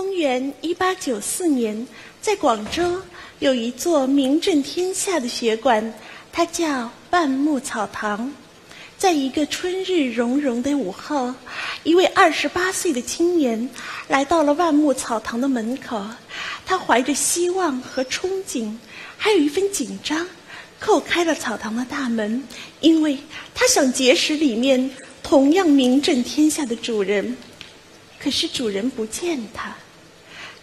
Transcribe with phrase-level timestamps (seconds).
[0.00, 1.86] 公元一八九四年，
[2.22, 3.02] 在广州
[3.38, 5.92] 有一座名震天下的学馆，
[6.32, 8.32] 它叫万木草堂。
[8.96, 11.34] 在一个春日融融的午后，
[11.82, 13.68] 一位二十八岁的青年
[14.08, 16.02] 来到了万木草堂的门口。
[16.64, 18.74] 他怀着希望和憧憬，
[19.18, 20.26] 还有一份紧张，
[20.80, 22.42] 叩开了草堂的大门，
[22.80, 23.18] 因为
[23.54, 24.90] 他想结识里面
[25.22, 27.36] 同样名震天下的主人。
[28.18, 29.76] 可是主人不见他。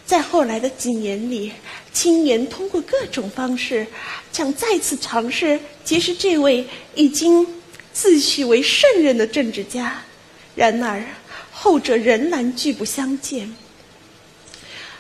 [0.07, 1.52] 在后来的几年里，
[1.91, 3.85] 青年通过各种方式，
[4.31, 6.65] 想再次尝试结识这位
[6.95, 7.45] 已经
[7.91, 10.01] 自诩为圣人的政治家，
[10.55, 11.03] 然而
[11.51, 13.53] 后者仍然拒不相见。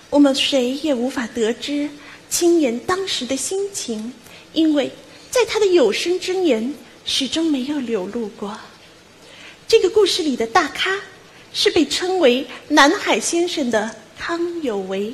[0.09, 1.89] 我们谁也无法得知
[2.29, 4.13] 青年当时的心情，
[4.51, 4.91] 因为
[5.31, 6.73] 在他的有生之年
[7.05, 8.59] 始终没有流露过。
[9.69, 10.99] 这个故事里的大咖。
[11.53, 15.13] 是被称为“南海先生”的康有为，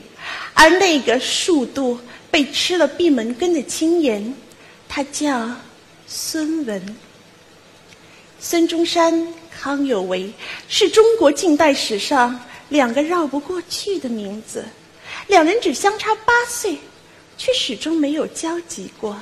[0.54, 2.00] 而那个数度
[2.32, 4.34] 被吃了闭门羹的青年，
[4.88, 5.52] 他叫
[6.08, 6.96] 孙文。
[8.40, 10.32] 孙中山、康有为
[10.68, 14.66] 是中国近代史上两个绕不过去的名字，
[15.28, 16.78] 两人只相差八岁，
[17.38, 19.18] 却始终没有交集过。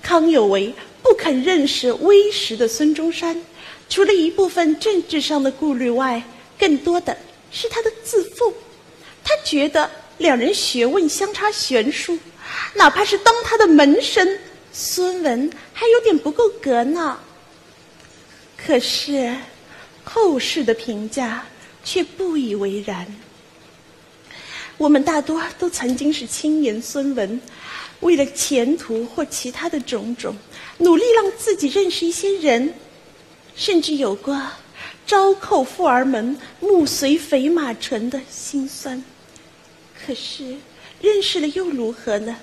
[0.00, 3.40] 康有为不肯认识微时的孙中山。
[3.88, 6.22] 除了一部分政治上的顾虑外，
[6.58, 7.14] 更多的
[7.50, 8.54] 是他的自负。
[9.24, 12.18] 他觉得两人学问相差悬殊，
[12.74, 14.38] 哪怕是当他的门生
[14.72, 17.18] 孙文还有点不够格呢。
[18.56, 19.34] 可是
[20.04, 21.44] 后世的评价
[21.84, 23.06] 却不以为然。
[24.78, 27.40] 我们大多都曾经是青年孙文，
[28.00, 30.36] 为了前途或其他的种种，
[30.78, 32.72] 努力让自己认识一些人。
[33.54, 34.40] 甚至有过
[35.06, 39.04] 朝叩富儿门、暮随肥马唇的心酸。
[40.04, 40.56] 可是
[41.00, 42.36] 认识了又如何呢？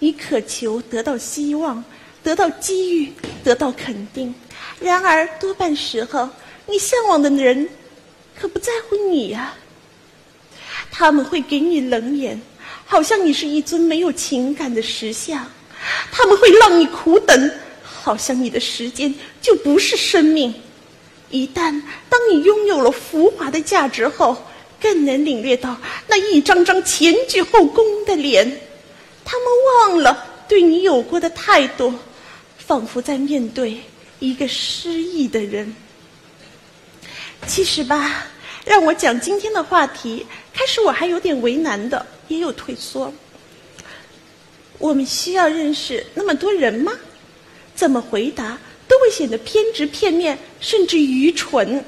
[0.00, 1.82] 你渴求得到希望，
[2.22, 4.34] 得到机遇，得到肯定。
[4.80, 6.28] 然而多半时候，
[6.66, 7.68] 你向往的人
[8.38, 9.54] 可不在乎你呀。
[10.90, 12.40] 他们会给你冷眼，
[12.84, 15.44] 好像你是一尊没有情感的石像；
[16.10, 17.50] 他们会让你苦等。
[17.82, 20.54] 好像你的时间就不是生命。
[21.30, 24.36] 一旦当你拥有了浮华的价值后，
[24.80, 28.60] 更能领略到那一张张前倨后恭的脸。
[29.24, 29.46] 他们
[29.90, 31.92] 忘了对你有过的态度，
[32.58, 33.78] 仿佛在面对
[34.18, 35.74] 一个失意的人。
[37.46, 38.26] 其实吧，
[38.64, 43.12] 让我讲今天的话题，开始我还有点为难的，也有退缩。
[44.78, 46.92] 我们需要认识那么多人吗？
[47.74, 51.84] 怎么回答都会显得偏执片面，甚至愚蠢。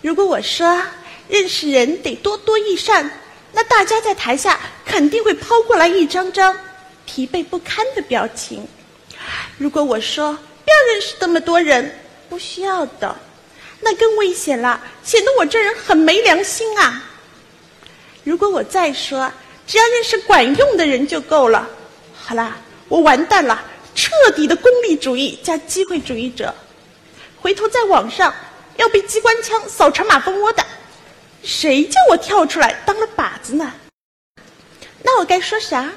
[0.00, 0.80] 如果我说
[1.28, 3.10] 认识人得多多益善，
[3.52, 6.56] 那大家在台下肯定会抛过来一张张
[7.06, 8.66] 疲惫不堪的表情。
[9.58, 13.14] 如果我说不要认识那么多人，不需要的，
[13.80, 17.04] 那更危险了，显得我这人很没良心啊。
[18.24, 19.30] 如果我再说
[19.66, 21.68] 只要认识管用的人就够了，
[22.14, 22.56] 好啦，
[22.88, 23.62] 我完蛋了。
[23.94, 26.54] 彻底的功利主义加机会主义者，
[27.40, 28.32] 回头在网上
[28.76, 30.64] 要被机关枪扫成马蜂窝的，
[31.42, 33.72] 谁叫我跳出来当了靶子呢？
[35.02, 35.92] 那我该说啥？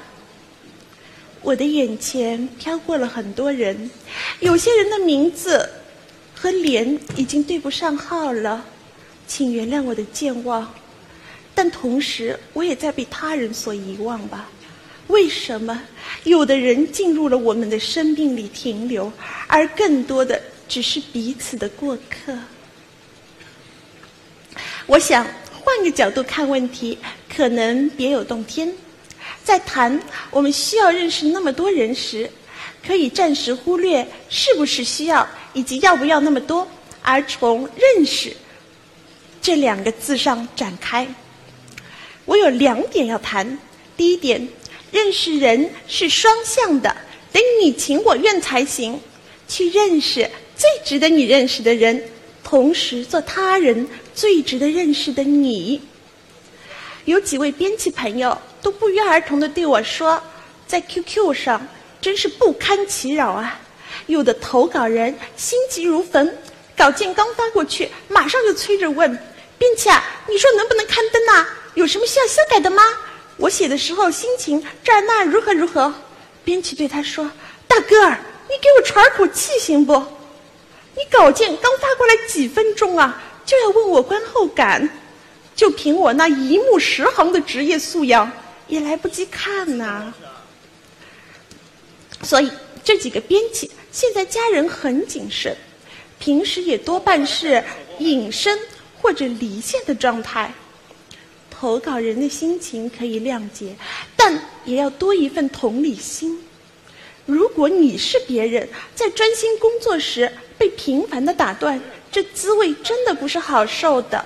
[1.42, 3.90] 我的眼前飘过了很多人，
[4.40, 5.68] 有些人的名字
[6.34, 8.64] 和脸已经对不上号了，
[9.26, 10.72] 请原谅我的健忘，
[11.54, 14.48] 但同时我也在被他人所遗忘吧。
[15.08, 15.82] 为什么
[16.22, 19.12] 有的人进入了我们的生命里停留，
[19.48, 22.38] 而更多的只是彼此的过客？
[24.86, 26.98] 我想换个角度看问题，
[27.34, 28.72] 可能别有洞天。
[29.44, 30.00] 在谈
[30.30, 32.30] 我们需要认识那么多人时，
[32.86, 36.66] 可以暂时忽略是不是需要以及要不要那么多，
[37.02, 38.36] 而从认识
[39.40, 41.06] 这两个字上展开。
[42.24, 43.58] 我有两点要谈，
[43.96, 44.48] 第一点。
[44.90, 46.94] 认识人是双向的，
[47.32, 49.00] 得你情我愿才行。
[49.48, 52.02] 去认识最值得你认识的人，
[52.44, 55.80] 同时做他人最值得认识的你。
[57.04, 60.22] 有几位编辑朋友都不约而同的对我说，
[60.66, 61.66] 在 QQ 上
[62.00, 63.58] 真是不堪其扰啊！
[64.06, 66.36] 有的投稿人心急如焚，
[66.76, 69.18] 稿件刚发过去，马上就催着问，
[69.58, 69.90] 并且
[70.28, 71.46] 你说能不能刊登呐？
[71.74, 72.82] 有什么需要修改的吗？
[73.36, 75.92] 我写的时候心情这儿那儿如何如何，
[76.44, 77.28] 编辑对他说
[77.66, 79.94] ：“大哥儿，你给我喘口气行不？
[80.94, 83.20] 你稿件刚发过来几分钟啊，
[83.52, 84.88] 就要问我观后感，
[85.54, 88.32] 就凭我那一目十行的职业素养，
[88.66, 90.14] 也来不及看呐。
[92.22, 92.50] 所以
[92.82, 95.54] 这几个编辑现在家人很谨慎，
[96.18, 97.62] 平时也多半是
[97.98, 98.58] 隐身
[99.02, 100.50] 或者离线的状态。
[101.50, 103.76] 投稿人的心情可以谅解，
[104.16, 106.42] 但也要多一份同理心。
[107.26, 111.78] 如果你是别人，在专心工作时被频繁的打断，
[112.12, 114.22] 这滋味真的不是好受的。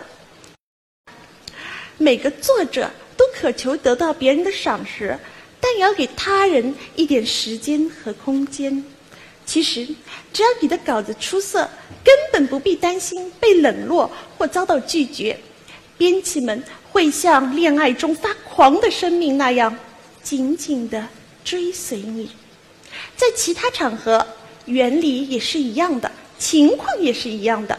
[1.96, 5.16] 每个作者都渴求得到别人的赏识，
[5.60, 8.84] 但也要给他人一点时间和空间。
[9.46, 9.86] 其实，
[10.32, 11.70] 只要你的稿子出色，
[12.02, 15.38] 根本不必担心被冷落或遭到拒绝。
[15.96, 16.60] 编辑们
[16.90, 19.74] 会像恋爱中发狂的生命那样，
[20.24, 21.06] 紧紧地
[21.44, 22.32] 追随你。
[23.14, 24.26] 在其他场合，
[24.64, 27.78] 原理也是一样的，情况也是一样的。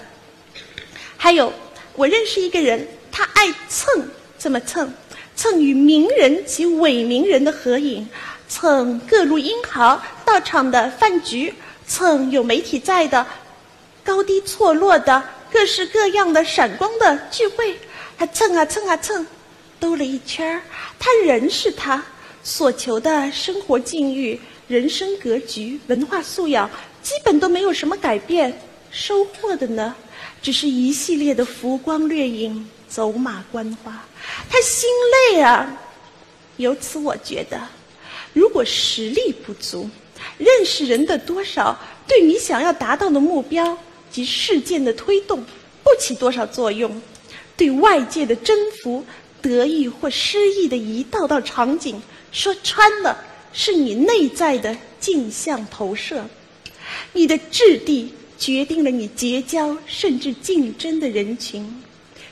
[1.16, 1.52] 还有，
[1.96, 4.08] 我认识一个人，他爱蹭，
[4.38, 4.92] 怎么蹭？
[5.36, 8.08] 蹭与名人及伪名人的合影，
[8.50, 11.54] 蹭各路英豪到场的饭局，
[11.86, 13.26] 蹭有媒体在的
[14.04, 17.78] 高低错落的各式各样的闪光的聚会。
[18.18, 19.26] 他蹭啊蹭啊蹭，
[19.80, 20.62] 兜了一圈儿，
[20.98, 22.04] 他仍是他
[22.42, 24.40] 所求的生活境遇。
[24.68, 26.70] 人生格局、文化素养
[27.02, 28.60] 基本都没有什么改变，
[28.92, 29.96] 收获的呢，
[30.42, 34.06] 只是一系列的浮光掠影、走马观花。
[34.50, 34.90] 他心
[35.32, 35.78] 累啊！
[36.58, 37.60] 由此我觉得，
[38.34, 39.90] 如果实力不足，
[40.38, 41.78] 认识人的多少，
[42.08, 43.78] 对你想要达到的目标
[44.12, 45.44] 及事件的推动
[45.84, 47.02] 不起多少作用。
[47.56, 49.04] 对外界的征服、
[49.42, 52.02] 得意或失意的一道道场景，
[52.32, 53.26] 说穿了。
[53.54, 56.24] 是你内在的镜像投射，
[57.14, 61.84] 你的质地决定了你结交甚至竞争的人群。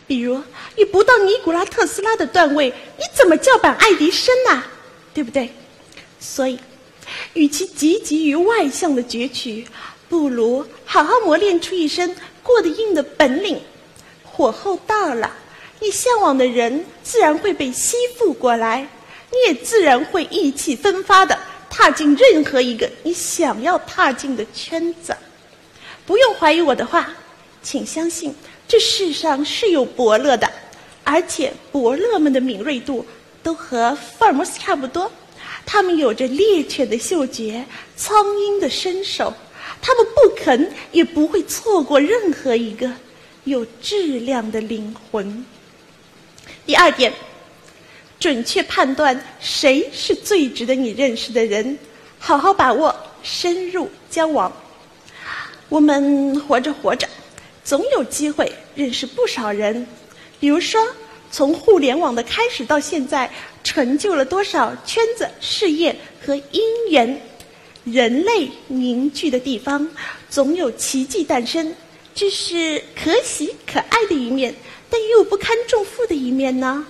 [0.07, 0.41] 比如，
[0.75, 4.63] 你不到尼古拉特斯拉的段位，你怎么叫板爱迪生呢？
[5.13, 5.49] 对不对？
[6.19, 6.59] 所以，
[7.33, 9.65] 与其汲汲于外向的攫取，
[10.07, 13.59] 不如好好磨练出一身过得硬的本领。
[14.23, 15.35] 火候到了，
[15.79, 18.87] 你向往的人自然会被吸附过来。
[19.31, 21.37] 你也自然会意气风发的
[21.69, 25.15] 踏进任何一个你想要踏进的圈子。
[26.05, 27.09] 不用怀疑我的话，
[27.61, 28.33] 请相信
[28.67, 30.49] 这世上是有伯乐的，
[31.03, 33.05] 而且伯乐们的敏锐度
[33.41, 35.11] 都和福尔摩斯差不多。
[35.65, 37.65] 他们有着猎犬的嗅觉，
[37.95, 39.33] 苍鹰的身手，
[39.81, 42.91] 他们不肯也不会错过任何一个
[43.45, 45.45] 有质量的灵魂。
[46.65, 47.11] 第二点。
[48.19, 51.77] 准确判断谁是最值得你认识的人，
[52.17, 54.51] 好好把握，深入交往。
[55.69, 57.07] 我们活着活着，
[57.63, 59.85] 总有机会认识不少人。
[60.39, 60.81] 比如说，
[61.31, 63.29] 从互联网的开始到现在，
[63.63, 67.21] 成就了多少圈子、事业和姻缘。
[67.83, 69.87] 人类凝聚的地方，
[70.29, 71.75] 总有奇迹诞生。
[72.15, 74.55] 这是可喜可爱的一面，
[74.89, 76.85] 但又不堪重负的一面呢？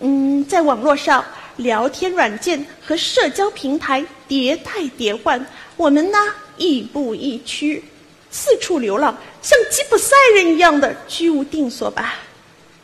[0.00, 1.24] 嗯，在网络上，
[1.56, 5.44] 聊天软件和社交平台迭代迭换，
[5.76, 6.18] 我们呢
[6.58, 7.82] 亦步亦趋，
[8.30, 12.14] 四处流浪，像吉普赛人一样的居无定所吧。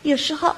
[0.01, 0.55] 有时候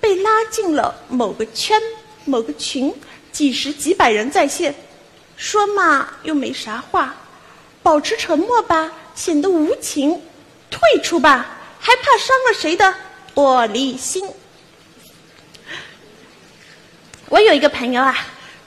[0.00, 1.80] 被拉进了某个圈、
[2.24, 2.94] 某个群，
[3.32, 4.72] 几十几百人在线，
[5.36, 7.16] 说嘛又没啥话，
[7.82, 10.20] 保持沉默吧，显得无情；
[10.70, 12.94] 退出吧，还怕伤了谁的
[13.34, 14.24] 玻璃心。
[17.28, 18.16] 我有一个朋友啊，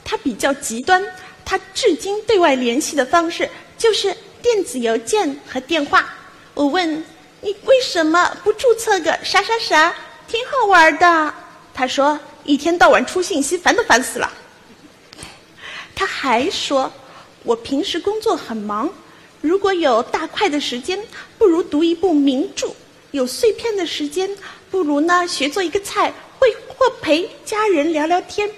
[0.04, 1.01] 他比较极端，
[1.46, 6.13] 他至今对外联系的方式就是电子邮件和电话。
[6.54, 7.04] 我问
[7.39, 9.96] 你为什么不注册个啥啥啥，
[10.28, 11.34] 挺好玩的。
[11.74, 14.30] 他说一天到晚出信息，烦都烦死了。
[15.96, 16.92] 他还说，
[17.44, 18.89] 我平时工作很忙，
[19.39, 21.00] 如果有大块的时间，
[21.38, 22.68] 不如读一部名著；
[23.12, 24.30] 有碎片的时间，
[24.70, 26.13] 不如呢学做一个菜。
[26.39, 28.50] 会或陪家人聊聊天，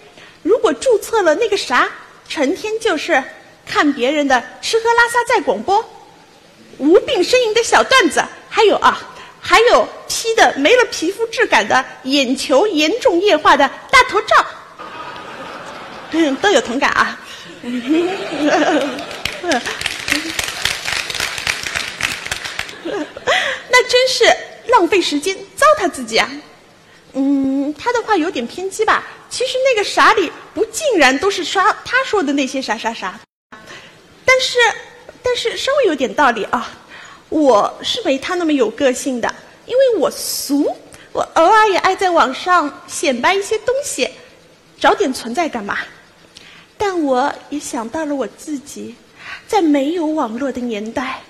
[0.43, 1.89] 如果注册了那个啥，
[2.29, 3.23] 成天就是
[3.65, 5.83] 看别人的吃喝拉撒在广播，
[6.77, 9.01] 无病呻吟的小段子，还有啊，
[9.39, 14.45] 还有 P 的没了皮肤质感的眼球严重液化的大头照，
[16.11, 17.19] 嗯， 都有同感啊。
[23.69, 24.25] 那真是
[24.81, 26.27] 浪费时间，糟蹋自己啊。
[27.13, 29.03] 嗯，他的话有点偏激吧？
[29.29, 33.19] 其实那个啥里不尽然都是刷他说的那些啥啥啥，
[34.25, 34.57] 但是
[35.21, 36.67] 但是稍微有点道理啊。
[37.29, 39.31] 我是没他那么有个性的，
[39.67, 40.75] 因为我俗，
[41.11, 44.09] 我偶尔也爱在网上显摆一些东西，
[44.79, 45.77] 找点存在感嘛。
[46.75, 48.95] 但我也想到了我自己，
[49.47, 51.21] 在没有网络的年代，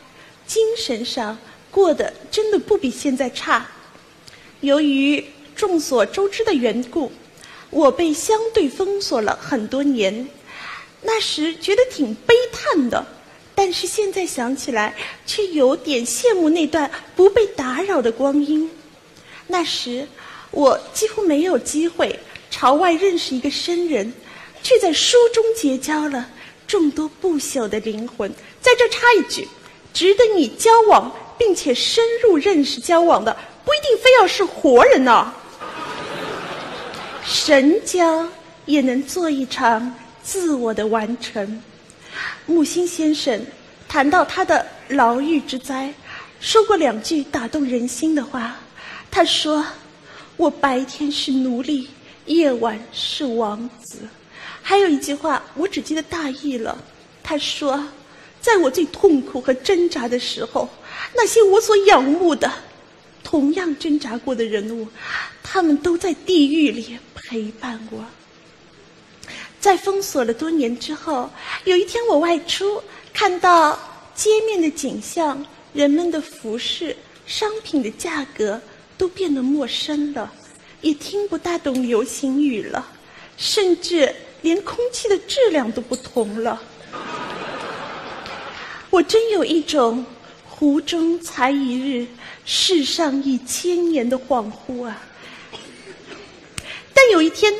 [0.47, 1.37] 精神上
[1.71, 3.65] 过得真的不比现在差。
[4.59, 5.25] 由于
[5.55, 7.11] 众所周知的缘故，
[7.69, 10.27] 我被相对封锁了很多年。
[11.01, 13.03] 那时觉得挺悲叹的，
[13.55, 18.69] 但是现在想起来，却有点羡慕那段不被打扰的光阴。
[19.47, 20.07] 那时
[20.51, 22.19] 我几乎没有机会
[22.51, 24.13] 朝外认识一个生人。
[24.63, 26.29] 却在书中结交了
[26.67, 28.31] 众多不朽的灵魂。
[28.61, 29.47] 在这插一句，
[29.91, 33.35] 值得你交往并且深入认识交往的，
[33.65, 35.33] 不一定非要是活人呢。
[37.23, 38.27] 神交
[38.65, 41.61] 也能做一场自我的完成。
[42.45, 43.45] 木心先生
[43.87, 45.93] 谈到他的牢狱之灾，
[46.39, 48.55] 说过两句打动人心的话。
[49.09, 49.65] 他说
[50.37, 51.89] ：“我白天是奴隶，
[52.25, 53.97] 夜晚是王子。”
[54.63, 56.77] 还有一句话，我只记得大意了。
[57.21, 57.83] 他说
[58.41, 60.67] ：“在我最痛苦和挣扎的时候，
[61.13, 62.51] 那些我所仰慕的、
[63.23, 64.87] 同样挣扎过的人物，
[65.43, 68.03] 他们都在地狱里陪伴我。”
[69.61, 71.29] 在封锁了多年之后，
[71.65, 72.81] 有一天我外出，
[73.13, 73.79] 看到
[74.15, 78.59] 街面的景象、人们的服饰、商品的价格
[78.97, 80.33] 都变得陌生了，
[80.81, 82.85] 也听不大懂流行语了，
[83.37, 84.13] 甚至。
[84.43, 86.59] 连空气的质量都不同了，
[88.91, 90.05] 我真有一种
[90.45, 92.05] “湖中才一日，
[92.43, 95.01] 世上一千年”的恍惚啊！
[96.93, 97.53] 但有一天，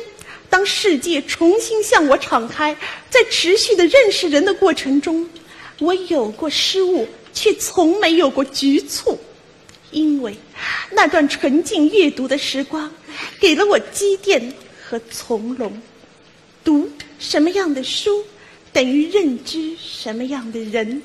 [0.50, 2.76] 当世界重新向我敞开，
[3.08, 5.26] 在持续的认识人的过程中，
[5.78, 9.18] 我有过失误，却从没有过局促，
[9.90, 10.36] 因为
[10.90, 12.92] 那段纯净阅读的时光，
[13.40, 14.52] 给了我积淀
[14.84, 15.80] 和从容。
[16.62, 16.86] 读
[17.18, 18.22] 什么样的书，
[18.70, 21.02] 等于认知什么样的人。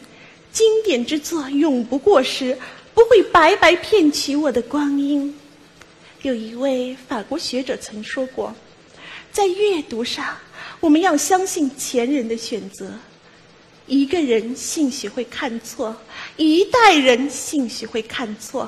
[0.57, 2.57] 经典之作永不过时，
[2.95, 5.31] 不会白白骗取我的光阴。
[6.23, 8.55] 有一位法国学者曾说过，
[9.31, 10.35] 在阅读上，
[10.79, 12.91] 我们要相信前人的选择。
[13.85, 15.95] 一个人兴许会看错，
[16.37, 18.67] 一代人兴许会看错，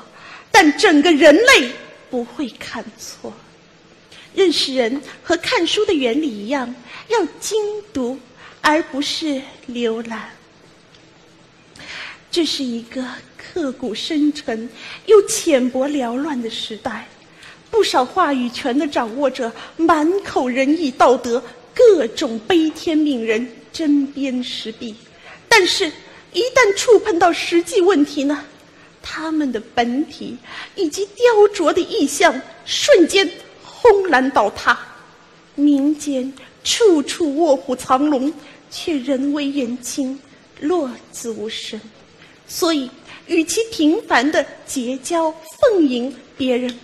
[0.52, 1.72] 但整个人类
[2.08, 3.32] 不会看错。
[4.32, 6.72] 认识人和看书的原理一样，
[7.08, 7.60] 要精
[7.92, 8.16] 读，
[8.60, 10.30] 而不是浏览。
[12.30, 13.04] 这是一个
[13.36, 14.68] 刻骨深沉
[15.06, 17.08] 又浅薄缭乱的时代，
[17.70, 21.42] 不少话语权的掌握者满口仁义道德，
[21.74, 24.94] 各种悲天悯人，针砭时弊。
[25.48, 25.90] 但是，
[26.32, 28.44] 一旦触碰到实际问题呢？
[29.02, 30.36] 他们的本体
[30.76, 33.28] 以及雕琢的意象，瞬间。
[33.62, 34.78] 轰然倒塌，
[35.54, 36.30] 民间
[36.62, 38.30] 处处卧虎藏龙，
[38.70, 40.20] 却人微言轻，
[40.60, 41.80] 落子无声。
[42.52, 42.90] 所以，
[43.28, 45.30] 与其频繁的结交
[45.60, 46.76] 奉迎别人，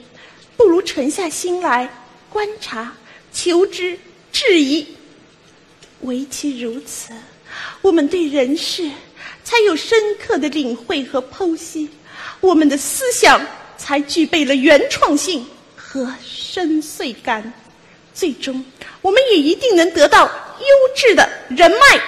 [0.57, 1.93] 不如沉下心来
[2.31, 2.95] 观察、
[3.33, 3.99] 求知、
[4.31, 4.87] 质疑。
[6.03, 7.13] 唯其如此，
[7.83, 8.89] 我们对人事
[9.43, 11.91] 才有深刻的领会和剖析，
[12.41, 13.45] 我们的思想
[13.77, 15.45] 才具备了原创性
[15.75, 16.09] 和。
[16.57, 17.53] 深邃感，
[18.15, 18.65] 最终
[19.03, 22.01] 我们也一定能得到优质的人脉。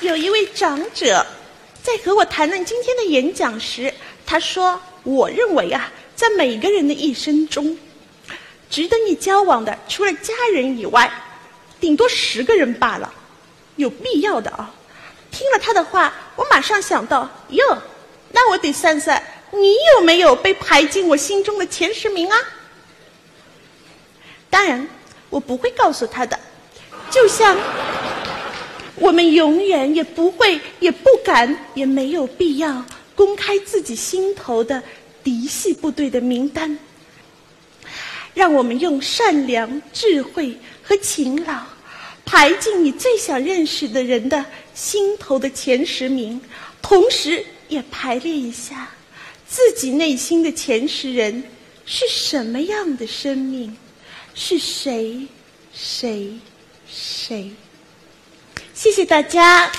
[0.00, 1.26] 有一位长者
[1.82, 3.92] 在和我谈论今天的演讲时，
[4.24, 7.76] 他说：“我认为啊，在每个人的一生中，
[8.70, 11.12] 值得你交往的，除了家人以外，
[11.80, 13.12] 顶多十个人罢了。
[13.76, 14.72] 有必要的啊！”
[15.32, 17.62] 听了他的话，我马上想到哟。
[18.30, 19.20] 那我得算算，
[19.50, 22.38] 你有没有被排进我心中的前十名啊？
[24.48, 24.88] 当然，
[25.28, 26.38] 我不会告诉他的。
[27.10, 27.56] 就像
[28.96, 32.84] 我们永远也不会、也不敢、也没有必要
[33.14, 34.82] 公开自己心头的
[35.22, 36.78] 嫡系部队的名单。
[38.32, 41.62] 让我们用善良、智慧和勤劳，
[42.24, 46.40] 排进你最想认识的人的心头的前十名，
[46.80, 47.44] 同时。
[47.66, 48.90] 也排列一下
[49.48, 51.42] 自己内心的前十人
[51.86, 53.74] 是什么样的生命，
[54.34, 55.26] 是谁？
[55.72, 56.34] 谁？
[56.86, 57.50] 谁？
[58.74, 59.70] 谢谢大家。